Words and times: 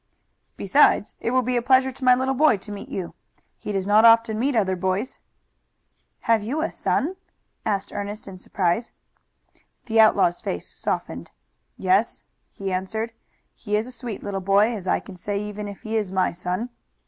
"Besides, 0.57 1.13
it 1.19 1.29
will 1.29 1.43
be 1.43 1.55
a 1.55 1.61
pleasure 1.61 1.91
to 1.91 2.03
my 2.03 2.15
little 2.15 2.33
boy 2.33 2.57
to 2.57 2.71
meet 2.71 2.89
you. 2.89 3.13
He 3.59 3.71
does 3.71 3.85
not 3.85 4.03
often 4.03 4.39
meet 4.39 4.55
other 4.55 4.75
boys." 4.75 5.19
"Have 6.21 6.41
you 6.41 6.63
a 6.63 6.71
son?" 6.71 7.17
asked 7.67 7.93
Ernest 7.93 8.27
in 8.27 8.39
surprise. 8.39 8.93
The 9.85 9.99
outlaw's 9.99 10.41
face 10.41 10.67
softened. 10.67 11.29
"Yes," 11.77 12.25
he 12.49 12.71
answered. 12.73 13.13
"He 13.53 13.75
is 13.75 13.85
a 13.85 13.91
sweet 13.91 14.23
little 14.23 14.41
boy, 14.41 14.73
as 14.75 14.87
I 14.87 14.99
can 14.99 15.17
say 15.17 15.39
even 15.39 15.67
if 15.67 15.83
he 15.83 15.97
is 15.97 16.11
my 16.11 16.31
son. 16.31 16.71